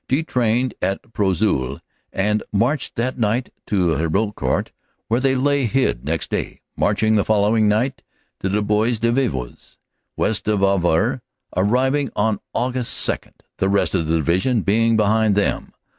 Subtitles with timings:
[0.07, 1.79] detrained at Prouzel
[2.11, 4.71] and marched that night to Hebecourt,
[5.09, 8.01] where they lay hid next day, marching the following night
[8.39, 9.77] to the Bois de Boves,
[10.17, 11.21] west of the Avre,
[11.55, 12.73] arriving on Aug.
[12.73, 15.71] 2, the rest of the division being behind them.